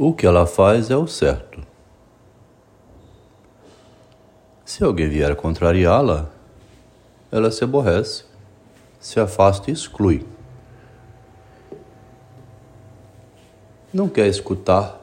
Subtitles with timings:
[0.00, 1.60] O que ela faz é o certo.
[4.64, 6.30] Se alguém vier contrariá-la,
[7.32, 8.24] ela se aborrece,
[9.00, 10.24] se afasta e exclui.
[13.92, 15.00] Não quer escutar,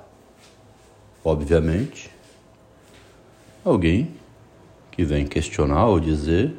[1.25, 2.09] obviamente,
[3.65, 4.15] alguém
[4.91, 6.57] que vem questionar ou dizer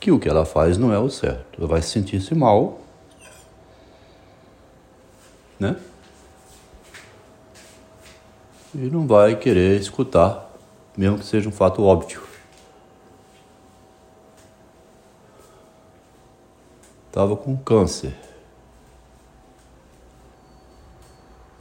[0.00, 1.56] que o que ela faz não é o certo.
[1.56, 2.80] Ela vai sentir-se mal,
[5.60, 5.76] né?
[8.74, 10.50] E não vai querer escutar,
[10.96, 12.22] mesmo que seja um fato óbvio.
[17.06, 18.14] Estava com câncer.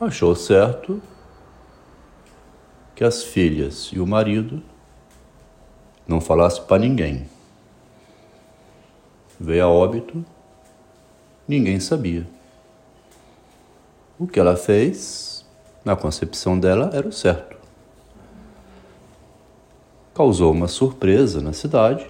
[0.02, 1.02] Achou certo
[2.95, 4.61] que as filhas e o marido
[6.08, 7.30] não falassem para ninguém
[9.44, 10.23] veio a óbito,
[11.45, 12.25] ninguém sabia.
[14.17, 15.32] O que ela fez,
[15.83, 17.58] na concepção dela, era o certo.
[20.13, 22.09] Causou uma surpresa na cidade,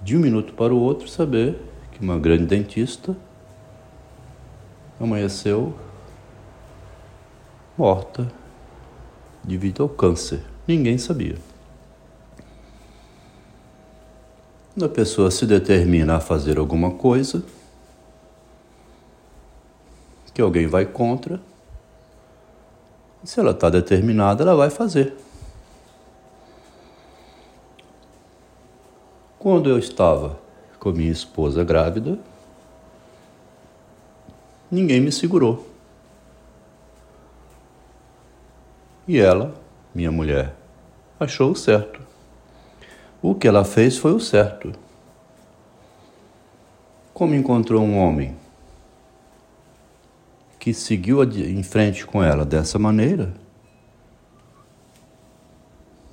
[0.00, 1.56] de um minuto para o outro, saber
[1.92, 3.16] que uma grande dentista
[5.00, 5.74] amanheceu
[7.76, 8.30] morta
[9.42, 10.40] devido ao câncer.
[10.66, 11.36] Ninguém sabia.
[14.74, 17.42] Quando a pessoa se determina a fazer alguma coisa,
[20.38, 21.40] que alguém vai contra,
[23.24, 25.16] se ela está determinada, ela vai fazer.
[29.36, 30.38] Quando eu estava
[30.78, 32.20] com minha esposa grávida,
[34.70, 35.66] ninguém me segurou.
[39.08, 39.56] E ela,
[39.92, 40.54] minha mulher,
[41.18, 42.00] achou certo.
[43.20, 44.72] O que ela fez foi o certo.
[47.12, 48.36] Como encontrou um homem
[50.58, 53.32] que seguiu em frente com ela dessa maneira,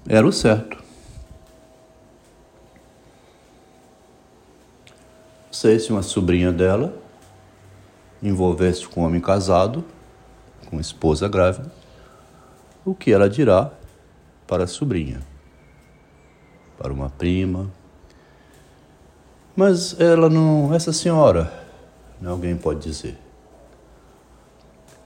[0.07, 0.83] era o certo.
[5.51, 6.93] Sei se uma sobrinha dela
[8.21, 9.83] envolvesse com um homem casado,
[10.69, 11.71] com esposa grávida,
[12.83, 13.71] o que ela dirá
[14.45, 15.21] para a sobrinha?
[16.77, 17.71] para uma prima.
[19.55, 21.51] Mas ela não, essa senhora,
[22.19, 23.17] né, alguém pode dizer,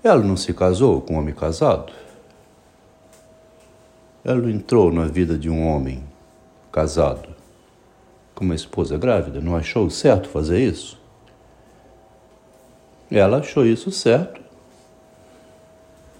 [0.03, 1.91] ela não se casou com um homem casado?
[4.23, 6.03] Ela não entrou na vida de um homem
[6.71, 7.29] casado
[8.35, 9.41] com uma esposa grávida?
[9.41, 10.99] Não achou certo fazer isso?
[13.11, 14.39] Ela achou isso certo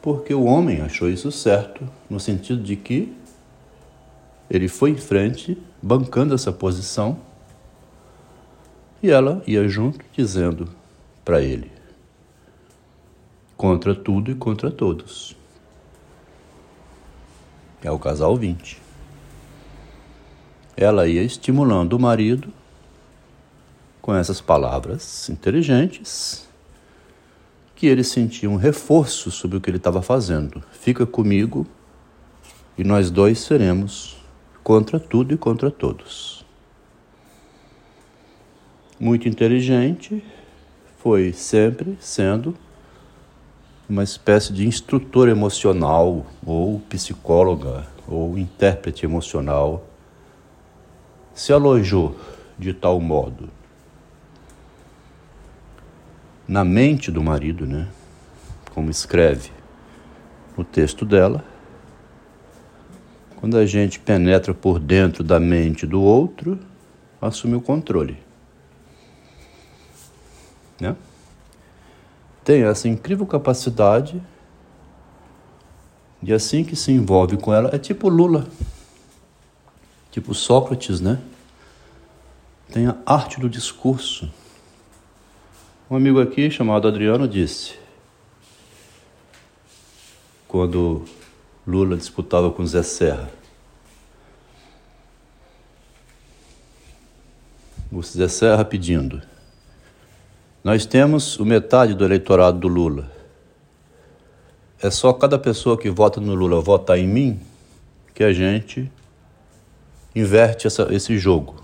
[0.01, 3.13] porque o homem achou isso certo, no sentido de que
[4.49, 7.19] ele foi em frente, bancando essa posição,
[9.03, 10.69] e ela ia junto, dizendo
[11.23, 11.71] para ele:
[13.59, 15.35] contra tudo e contra todos.
[17.83, 18.81] É o casal 20.
[20.77, 22.53] Ela ia estimulando o marido
[24.01, 26.47] com essas palavras inteligentes,
[27.75, 30.63] que ele sentia um reforço sobre o que ele estava fazendo.
[30.71, 31.67] Fica comigo
[32.77, 34.15] e nós dois seremos
[34.63, 36.45] contra tudo e contra todos.
[38.97, 40.23] Muito inteligente,
[40.97, 42.55] foi sempre sendo
[43.89, 49.83] uma espécie de instrutor emocional, ou psicóloga, ou intérprete emocional,
[51.33, 52.15] se alojou
[52.57, 53.49] de tal modo
[56.47, 57.87] na mente do marido, né?
[58.73, 59.51] Como escreve
[60.55, 61.43] no texto dela,
[63.37, 66.59] quando a gente penetra por dentro da mente do outro,
[67.21, 68.17] assume o controle.
[70.79, 70.95] Né?
[72.49, 74.19] Tem essa incrível capacidade
[76.19, 78.47] de assim que se envolve com ela, é tipo Lula,
[80.09, 81.21] tipo Sócrates, né?
[82.73, 84.33] Tem a arte do discurso.
[85.91, 87.77] Um amigo aqui chamado Adriano disse:
[90.47, 91.05] quando
[91.67, 93.29] Lula disputava com Zé Serra.
[97.91, 99.21] O Zé Serra pedindo.
[100.63, 103.09] Nós temos o metade do eleitorado do Lula.
[104.81, 107.39] É só cada pessoa que vota no Lula votar em mim
[108.13, 108.91] que a gente
[110.15, 111.55] inverte essa, esse jogo.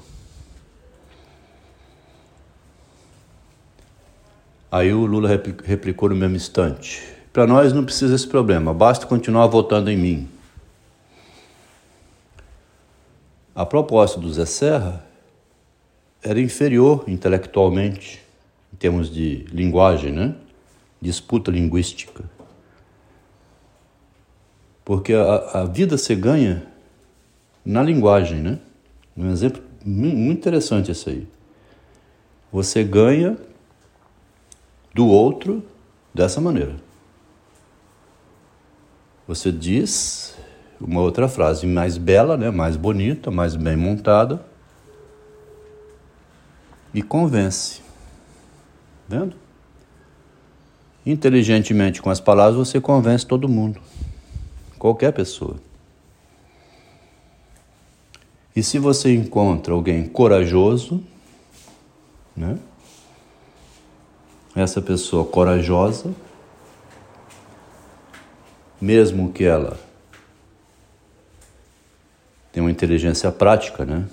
[4.72, 5.30] Aí o Lula
[5.64, 7.02] replicou no mesmo instante.
[7.32, 10.30] Para nós não precisa esse problema, basta continuar votando em mim.
[13.54, 15.06] A proposta do Zé Serra
[16.22, 18.25] era inferior intelectualmente,
[18.76, 20.36] em termos de linguagem, né?
[21.02, 22.26] disputa linguística.
[24.84, 26.68] Porque a, a vida se ganha
[27.66, 28.60] na linguagem, né?
[29.16, 31.28] Um exemplo muito interessante esse aí.
[32.52, 33.38] Você ganha
[34.94, 35.64] do outro
[36.14, 36.76] dessa maneira.
[39.26, 40.38] Você diz
[40.82, 42.52] uma outra frase mais bela, né?
[42.52, 44.46] mais bonita, mais bem montada
[46.94, 47.85] e convence.
[49.08, 49.36] Vendo?
[51.06, 53.80] Inteligentemente com as palavras você convence todo mundo,
[54.80, 55.56] qualquer pessoa.
[58.56, 61.04] E se você encontra alguém corajoso,
[62.36, 62.58] né?
[64.56, 66.16] Essa pessoa corajosa,
[68.80, 69.78] mesmo que ela
[72.52, 74.06] tenha uma inteligência prática, né?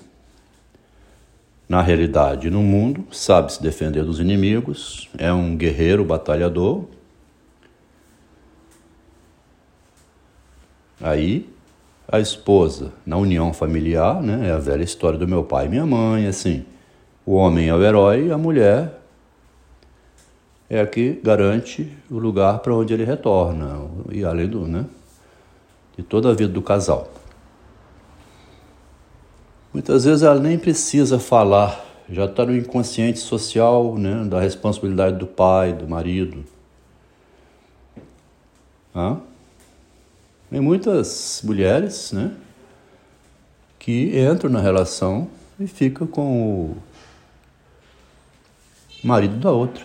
[1.67, 6.85] Na realidade, no mundo, sabe se defender dos inimigos, é um guerreiro batalhador.
[11.01, 11.49] Aí
[12.07, 14.49] a esposa na união familiar, né?
[14.49, 16.65] É a velha história do meu pai e minha mãe, assim.
[17.25, 18.99] O homem é o herói, a mulher
[20.69, 23.81] é a que garante o lugar para onde ele retorna,
[24.11, 24.85] e além do, né?
[25.97, 27.11] De toda a vida do casal.
[29.73, 34.23] Muitas vezes ela nem precisa falar, já está no inconsciente social, né?
[34.25, 36.43] Da responsabilidade do pai, do marido.
[38.95, 39.19] Hã?
[40.53, 42.31] Tem muitas mulheres, né,
[43.79, 45.27] que entram na relação
[45.59, 46.77] e ficam com o
[49.03, 49.83] marido da outra.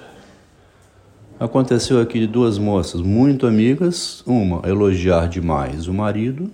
[1.40, 6.50] Aconteceu aqui de duas moças muito amigas, uma elogiar demais o marido,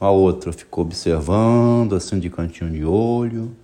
[0.00, 3.54] a outra ficou observando, assim de cantinho de olho.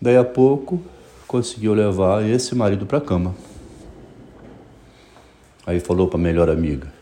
[0.00, 0.82] Daí a pouco
[1.26, 3.34] conseguiu levar esse marido para a cama.
[5.66, 6.92] Aí falou para a melhor amiga: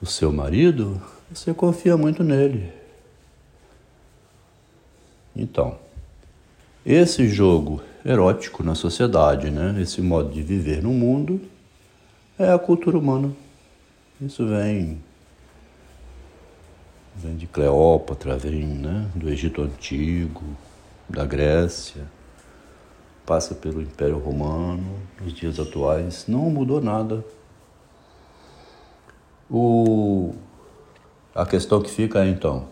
[0.00, 1.00] o seu marido,
[1.30, 2.72] você confia muito nele.
[5.34, 5.78] Então,
[6.84, 9.76] esse jogo erótico na sociedade, né?
[9.80, 11.40] esse modo de viver no mundo,
[12.38, 13.32] é a cultura humana.
[14.20, 14.98] Isso vem,
[17.16, 19.10] vem de Cleópatra, vem né?
[19.14, 20.42] do Egito Antigo,
[21.08, 22.04] da Grécia,
[23.24, 27.24] passa pelo Império Romano, nos dias atuais, não mudou nada.
[29.50, 30.34] O,
[31.34, 32.68] a questão que fica é então,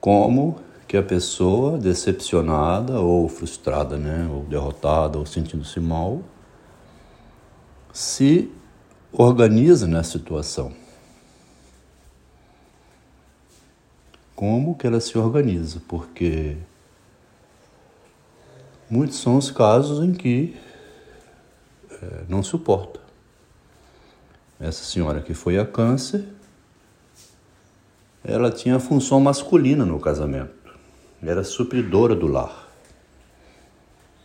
[0.00, 0.58] como
[0.88, 6.22] que a pessoa decepcionada ou frustrada, né, ou derrotada ou sentindo-se mal,
[7.92, 8.50] se
[9.12, 10.81] organiza nessa situação.
[14.42, 15.80] Como que ela se organiza?
[15.86, 16.56] Porque
[18.90, 20.56] muitos são os casos em que
[21.88, 22.98] é, não suporta.
[24.58, 26.26] Essa senhora que foi a câncer,
[28.24, 30.74] ela tinha função masculina no casamento.
[31.22, 32.68] Era supridora do lar.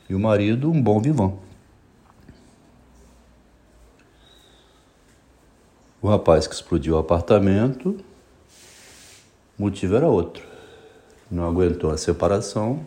[0.09, 1.37] E o marido, um bom vivão.
[6.01, 8.03] O rapaz que explodiu o apartamento,
[9.57, 10.43] o motivo era outro.
[11.29, 12.85] Não aguentou a separação,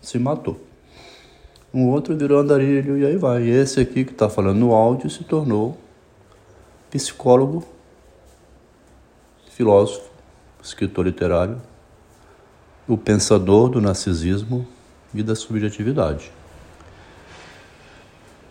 [0.00, 0.60] se matou.
[1.72, 3.44] Um outro virou andarilho e aí vai.
[3.44, 5.76] E esse aqui que está falando no áudio se tornou
[6.90, 7.64] psicólogo,
[9.50, 10.08] filósofo,
[10.62, 11.60] escritor literário,
[12.86, 14.66] o pensador do narcisismo
[15.12, 16.30] e da subjetividade.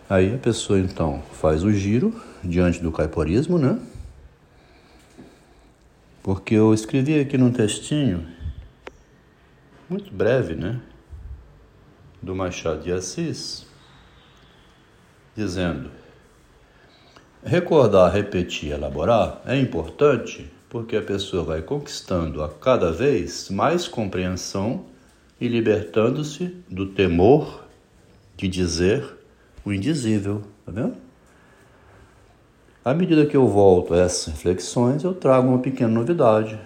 [0.08, 3.78] Aí a pessoa então faz o giro diante do caiporismo, né?
[6.24, 8.26] Porque eu escrevi aqui num textinho,
[9.90, 10.80] muito breve, né?
[12.22, 13.66] Do Machado de Assis,
[15.36, 15.90] dizendo
[17.44, 24.86] Recordar, repetir, elaborar é importante porque a pessoa vai conquistando a cada vez mais compreensão
[25.38, 27.66] e libertando-se do temor
[28.34, 29.04] de dizer
[29.62, 31.03] o indizível, tá vendo?
[32.84, 36.60] À medida que eu volto a essas reflexões, eu trago uma pequena novidade.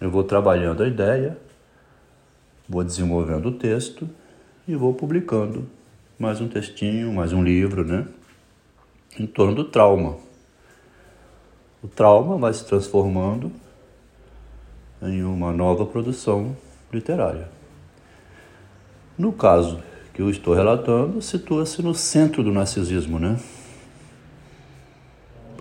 [0.00, 1.36] Eu vou trabalhando a ideia,
[2.68, 4.08] vou desenvolvendo o texto
[4.68, 5.66] e vou publicando
[6.18, 8.06] mais um textinho, mais um livro, né?
[9.18, 10.16] em torno do trauma.
[11.82, 13.50] O trauma vai se transformando
[15.02, 16.56] em uma nova produção
[16.92, 17.48] literária.
[19.18, 19.82] No caso
[20.14, 23.36] que eu estou relatando, situa-se no centro do narcisismo, né?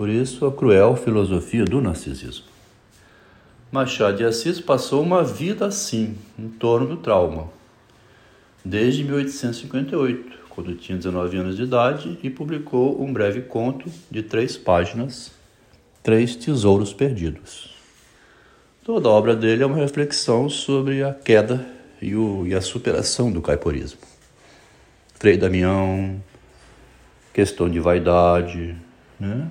[0.01, 2.45] Por isso, a cruel filosofia do narcisismo.
[3.71, 7.49] Machado de Assis passou uma vida assim, em torno do trauma.
[8.65, 14.57] desde 1858, quando tinha 19 anos de idade, e publicou um breve conto de três
[14.57, 15.33] páginas,
[16.01, 17.69] Três Tesouros Perdidos.
[18.83, 21.63] Toda a obra dele é uma reflexão sobre a queda
[22.01, 23.99] e, o, e a superação do caiporismo.
[25.19, 26.19] Frei Damião,
[27.31, 28.75] questão de vaidade,
[29.19, 29.47] né?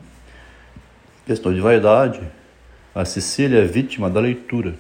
[1.30, 2.20] Questão de vaidade.
[2.92, 4.75] A Cecília é vítima da leitura.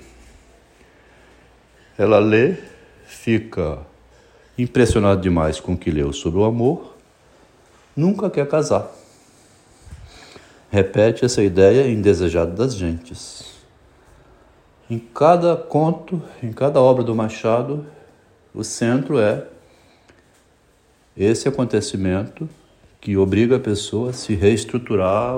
[1.96, 2.56] Ela lê,
[3.06, 3.78] fica
[4.58, 6.96] impressionada demais com o que leu sobre o amor,
[7.94, 8.90] nunca quer casar.
[10.72, 13.60] Repete essa ideia indesejada das gentes.
[14.90, 17.86] Em cada conto, em cada obra do Machado,
[18.52, 19.46] o centro é
[21.16, 22.48] esse acontecimento
[23.00, 25.36] que obriga a pessoa a se reestruturar.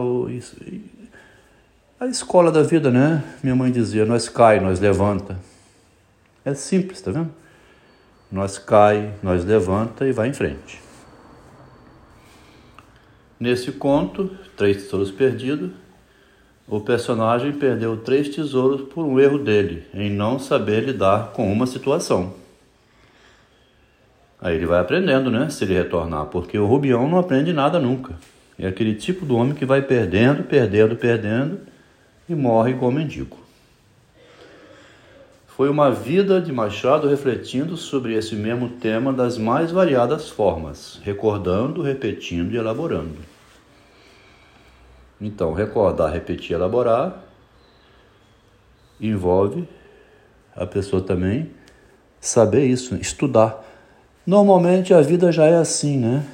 [2.02, 3.22] A escola da vida, né?
[3.44, 5.38] Minha mãe dizia: nós cai, nós levanta.
[6.44, 7.30] É simples, tá vendo?
[8.28, 10.80] Nós cai, nós levanta e vai em frente.
[13.38, 15.70] Nesse conto, Três Tesouros Perdidos,
[16.66, 21.68] o personagem perdeu três tesouros por um erro dele, em não saber lidar com uma
[21.68, 22.34] situação.
[24.40, 25.48] Aí ele vai aprendendo, né?
[25.50, 28.16] Se ele retornar, porque o Rubião não aprende nada nunca.
[28.58, 31.70] É aquele tipo do homem que vai perdendo, perdendo, perdendo
[32.28, 33.36] e morre igual mendigo.
[35.46, 41.82] Foi uma vida de Machado refletindo sobre esse mesmo tema das mais variadas formas, recordando,
[41.82, 43.18] repetindo e elaborando.
[45.20, 47.22] Então, recordar, repetir, elaborar
[49.00, 49.68] envolve
[50.54, 51.50] a pessoa também
[52.20, 53.64] saber isso, estudar.
[54.26, 56.24] Normalmente a vida já é assim, né?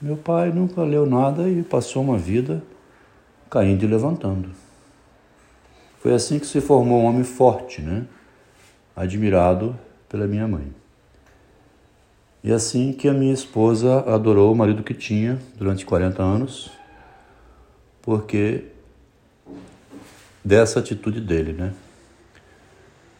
[0.00, 2.62] Meu pai nunca leu nada e passou uma vida
[3.48, 4.50] caindo e levantando.
[6.00, 8.06] Foi assim que se formou um homem forte, né?
[8.96, 9.78] Admirado
[10.08, 10.74] pela minha mãe.
[12.42, 16.70] E assim que a minha esposa adorou o marido que tinha durante 40 anos
[18.02, 18.64] porque
[20.42, 21.72] dessa atitude dele, né?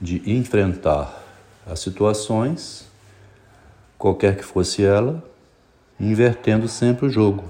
[0.00, 1.22] De enfrentar
[1.66, 2.88] as situações,
[3.98, 5.22] qualquer que fosse ela,
[6.00, 7.44] invertendo sempre o jogo.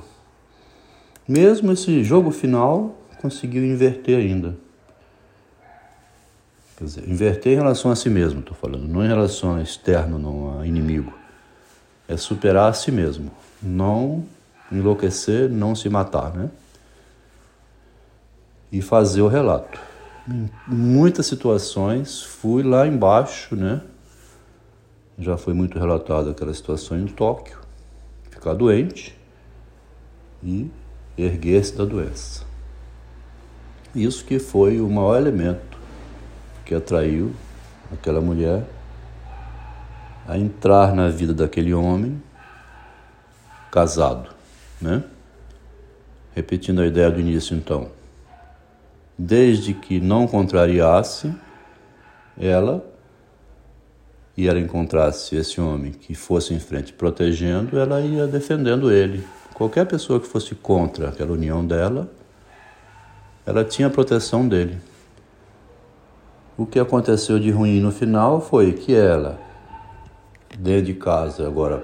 [1.26, 4.56] Mesmo esse jogo final, conseguiu inverter ainda.
[6.80, 10.18] Quer dizer, inverter em relação a si mesmo, estou falando, não em relação a externo,
[10.18, 11.12] não a inimigo.
[12.08, 13.30] É superar a si mesmo,
[13.62, 14.24] não
[14.72, 16.48] enlouquecer, não se matar, né?
[18.72, 19.78] e fazer o relato.
[20.26, 23.82] Em muitas situações fui lá embaixo, né?
[25.18, 27.58] Já foi muito relatado aquela situação em Tóquio,
[28.30, 29.14] ficar doente
[30.42, 30.70] e
[31.18, 32.42] erguer-se da doença.
[33.94, 35.69] Isso que foi o maior elemento
[36.70, 37.34] que atraiu
[37.92, 38.62] aquela mulher
[40.28, 42.22] a entrar na vida daquele homem
[43.72, 44.30] casado,
[44.80, 45.02] né?
[46.32, 47.90] Repetindo a ideia do início então
[49.18, 51.34] desde que não contrariasse
[52.38, 52.86] ela
[54.36, 59.26] e ela encontrasse esse homem que fosse em frente protegendo, ela ia defendendo ele.
[59.54, 62.08] Qualquer pessoa que fosse contra aquela união dela,
[63.44, 64.78] ela tinha a proteção dele.
[66.60, 69.40] O que aconteceu de ruim no final foi que ela,
[70.58, 71.78] dentro de casa, agora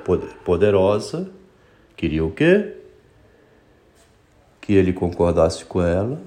[0.44, 1.30] poderosa,
[1.96, 2.76] queria o quê?
[4.60, 6.20] Que ele concordasse com ela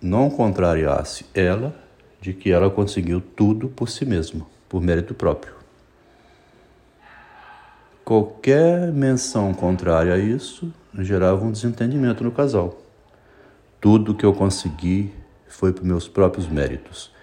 [0.00, 1.74] não contrariasse ela
[2.20, 5.54] de que ela conseguiu tudo por si mesma, por mérito próprio.
[8.04, 12.80] Qualquer menção contrária a isso gerava um desentendimento no casal.
[13.80, 15.12] Tudo que eu consegui
[15.48, 17.15] foi por meus próprios méritos.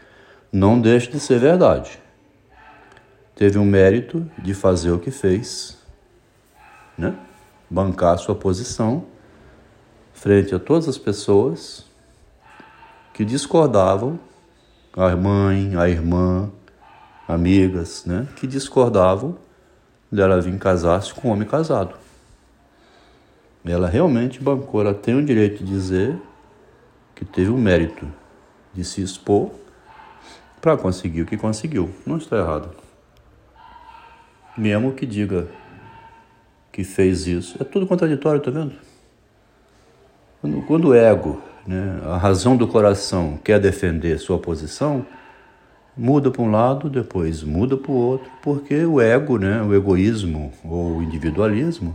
[0.54, 2.00] Não deixe de ser verdade.
[3.36, 5.76] Teve um mérito de fazer o que fez,
[6.96, 7.18] né?
[7.68, 9.06] bancar sua posição
[10.14, 11.88] frente a todas as pessoas
[13.16, 14.20] que discordavam,
[14.96, 16.52] a mãe, a irmã,
[17.28, 19.36] amigas, né, que discordavam
[20.12, 21.96] dela vir casar-se com um homem casado.
[23.66, 26.16] Ela realmente bancou, ela tem o direito de dizer
[27.16, 28.08] que teve o mérito
[28.72, 29.63] de se expor
[30.64, 31.90] para conseguir o que conseguiu.
[32.08, 32.70] Não está errado.
[34.58, 35.50] Mesmo que diga
[36.72, 37.58] que fez isso.
[37.62, 38.72] É tudo contraditório, tá vendo?
[40.40, 45.06] Quando, quando o ego né, a razão do coração quer defender sua posição,
[45.98, 50.54] muda para um lado, depois muda para o outro, porque o ego, né, o egoísmo
[50.64, 51.94] ou o individualismo,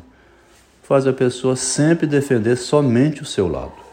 [0.82, 3.87] faz a pessoa sempre defender somente o seu lado.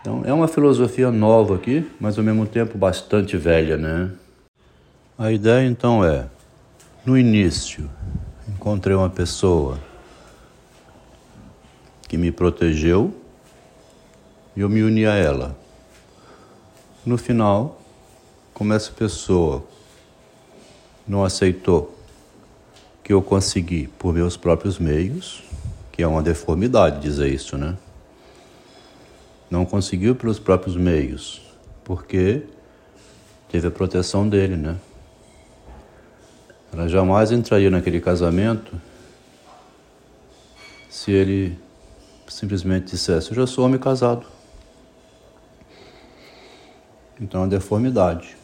[0.00, 4.10] Então, é uma filosofia nova aqui, mas ao mesmo tempo bastante velha, né?
[5.18, 6.26] A ideia então é
[7.04, 7.88] No início,
[8.48, 9.78] encontrei uma pessoa
[12.08, 13.14] que me protegeu
[14.56, 15.56] e eu me uni a ela.
[17.04, 17.80] No final,
[18.54, 19.64] como essa pessoa
[21.06, 21.94] não aceitou
[23.04, 25.42] que eu consegui por meus próprios meios,
[25.92, 27.76] que é uma deformidade dizer isso, né?
[29.50, 31.42] Não conseguiu pelos próprios meios,
[31.82, 32.44] porque
[33.48, 34.76] teve a proteção dele, né?
[36.72, 38.80] Ela jamais entraria naquele casamento
[40.88, 41.58] se ele
[42.28, 44.24] simplesmente dissesse: Eu já sou homem casado.
[47.20, 48.36] Então, uma deformidade.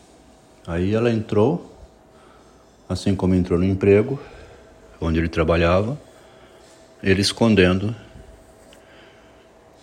[0.67, 1.73] Aí ela entrou,
[2.89, 4.19] assim como entrou no emprego,
[5.01, 5.97] onde ele trabalhava,
[7.03, 7.95] ele escondendo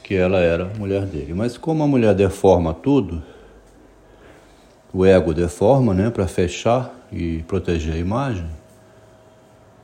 [0.03, 1.33] que ela era mulher dele.
[1.33, 3.24] Mas como a mulher deforma tudo,
[4.93, 8.48] o ego deforma, né, para fechar e proteger a imagem,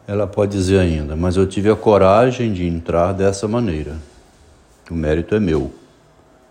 [0.05, 3.95] ela pode dizer ainda, mas eu tive a coragem de entrar dessa maneira.
[4.89, 5.71] O mérito é meu.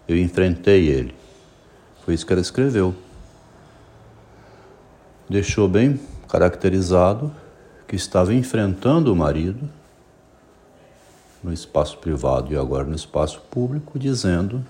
[0.07, 1.15] Eu enfrentei ele.
[2.05, 2.95] Foi isso que ela escreveu.
[5.29, 7.31] Deixou bem caracterizado
[7.87, 9.69] que estava enfrentando o marido
[11.43, 14.65] no espaço privado e agora no espaço público, dizendo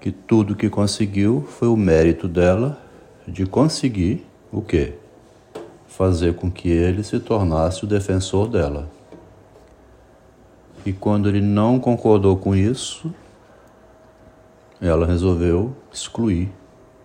[0.00, 2.78] que tudo que conseguiu foi o mérito dela
[3.26, 4.94] de conseguir o quê?
[5.86, 8.88] Fazer com que ele se tornasse o defensor dela.
[10.84, 13.12] E quando ele não concordou com isso,
[14.80, 16.50] ela resolveu excluir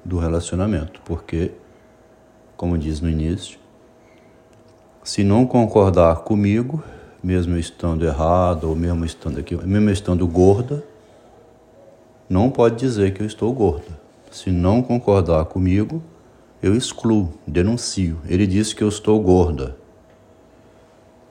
[0.04, 1.52] do relacionamento, porque,
[2.56, 3.60] como diz no início,
[5.04, 6.82] se não concordar comigo,
[7.26, 10.84] mesmo estando errado, ou mesmo estando aqui, mesmo estando gorda,
[12.30, 14.00] não pode dizer que eu estou gorda.
[14.30, 16.04] Se não concordar comigo,
[16.62, 18.20] eu excluo, denuncio.
[18.28, 19.76] Ele disse que eu estou gorda.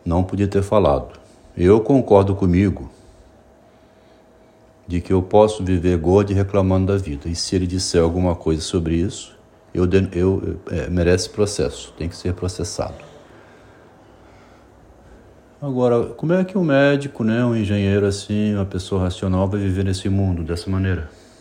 [0.04, 1.18] Não podia ter falado.
[1.56, 2.90] Eu concordo comigo
[4.86, 7.28] de que eu posso viver gordo e reclamando da vida.
[7.28, 9.36] E se ele disser alguma coisa sobre isso,
[9.72, 13.13] eu, eu é, merece processo, tem que ser processado.
[15.64, 19.82] Agora, como é que um médico, né, um engenheiro assim, uma pessoa racional vai viver
[19.82, 21.08] nesse mundo dessa maneira?